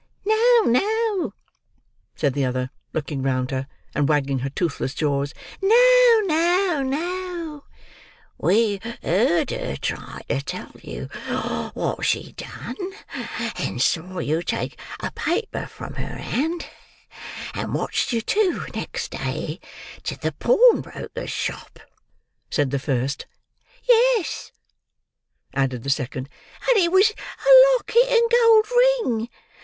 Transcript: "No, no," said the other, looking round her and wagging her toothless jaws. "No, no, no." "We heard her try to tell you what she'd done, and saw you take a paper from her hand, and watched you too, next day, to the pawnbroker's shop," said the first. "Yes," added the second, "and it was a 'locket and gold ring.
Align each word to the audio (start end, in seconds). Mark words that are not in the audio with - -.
"No, 0.25 0.61
no," 0.63 1.35
said 2.15 2.33
the 2.33 2.43
other, 2.43 2.71
looking 2.91 3.21
round 3.21 3.51
her 3.51 3.67
and 3.93 4.09
wagging 4.09 4.39
her 4.39 4.49
toothless 4.49 4.95
jaws. 4.95 5.31
"No, 5.61 6.21
no, 6.23 6.81
no." 6.83 7.65
"We 8.39 8.79
heard 9.03 9.51
her 9.51 9.75
try 9.77 10.23
to 10.27 10.41
tell 10.41 10.71
you 10.81 11.05
what 11.75 12.03
she'd 12.03 12.35
done, 12.37 12.77
and 13.57 13.79
saw 13.79 14.17
you 14.17 14.41
take 14.41 14.79
a 15.01 15.11
paper 15.11 15.67
from 15.67 15.93
her 15.93 16.17
hand, 16.17 16.65
and 17.53 17.75
watched 17.75 18.11
you 18.11 18.21
too, 18.21 18.65
next 18.73 19.11
day, 19.11 19.59
to 20.01 20.19
the 20.19 20.31
pawnbroker's 20.31 21.29
shop," 21.29 21.79
said 22.49 22.71
the 22.71 22.79
first. 22.79 23.27
"Yes," 23.87 24.51
added 25.53 25.83
the 25.83 25.91
second, 25.91 26.27
"and 26.67 26.77
it 26.79 26.91
was 26.91 27.11
a 27.11 27.51
'locket 27.77 28.07
and 28.09 28.31
gold 28.31 28.65
ring. 28.75 29.29